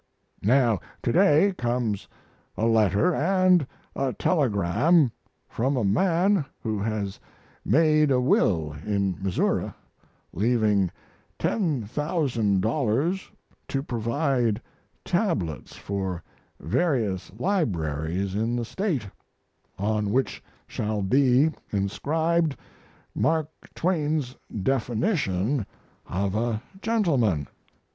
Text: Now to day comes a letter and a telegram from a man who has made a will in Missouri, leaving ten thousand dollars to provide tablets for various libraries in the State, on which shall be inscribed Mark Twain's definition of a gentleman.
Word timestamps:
Now 0.41 0.79
to 1.03 1.11
day 1.11 1.53
comes 1.55 2.07
a 2.57 2.65
letter 2.65 3.13
and 3.13 3.67
a 3.95 4.13
telegram 4.13 5.11
from 5.47 5.77
a 5.77 5.83
man 5.83 6.43
who 6.63 6.79
has 6.79 7.19
made 7.63 8.09
a 8.09 8.19
will 8.19 8.75
in 8.83 9.15
Missouri, 9.21 9.71
leaving 10.33 10.89
ten 11.37 11.83
thousand 11.83 12.61
dollars 12.61 13.29
to 13.67 13.83
provide 13.83 14.59
tablets 15.05 15.75
for 15.75 16.23
various 16.59 17.31
libraries 17.37 18.33
in 18.33 18.55
the 18.55 18.65
State, 18.65 19.07
on 19.77 20.09
which 20.09 20.43
shall 20.67 21.03
be 21.03 21.51
inscribed 21.69 22.57
Mark 23.13 23.49
Twain's 23.75 24.35
definition 24.63 25.63
of 26.07 26.33
a 26.33 26.59
gentleman. 26.81 27.47